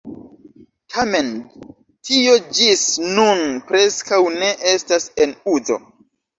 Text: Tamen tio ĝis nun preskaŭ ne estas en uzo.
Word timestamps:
Tamen 0.95 1.29
tio 2.09 2.33
ĝis 2.61 2.87
nun 3.19 3.45
preskaŭ 3.69 4.21
ne 4.41 4.51
estas 4.75 5.09
en 5.29 5.41
uzo. 5.57 5.83